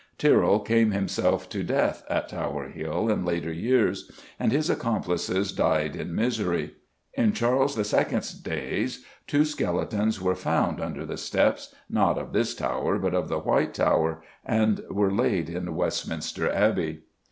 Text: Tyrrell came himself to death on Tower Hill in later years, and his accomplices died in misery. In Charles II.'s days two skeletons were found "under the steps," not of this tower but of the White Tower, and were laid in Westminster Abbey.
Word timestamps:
Tyrrell 0.17 0.61
came 0.61 0.89
himself 0.89 1.47
to 1.49 1.61
death 1.63 2.03
on 2.09 2.25
Tower 2.27 2.69
Hill 2.69 3.07
in 3.11 3.23
later 3.23 3.53
years, 3.53 4.09
and 4.39 4.51
his 4.51 4.67
accomplices 4.67 5.51
died 5.51 5.95
in 5.95 6.15
misery. 6.15 6.73
In 7.13 7.33
Charles 7.33 7.77
II.'s 7.77 8.31
days 8.31 9.05
two 9.27 9.45
skeletons 9.45 10.19
were 10.19 10.33
found 10.33 10.81
"under 10.81 11.05
the 11.05 11.17
steps," 11.17 11.75
not 11.87 12.17
of 12.17 12.33
this 12.33 12.55
tower 12.55 12.97
but 12.97 13.13
of 13.13 13.29
the 13.29 13.41
White 13.41 13.75
Tower, 13.75 14.23
and 14.43 14.81
were 14.89 15.11
laid 15.13 15.51
in 15.51 15.75
Westminster 15.75 16.51
Abbey. 16.51 17.03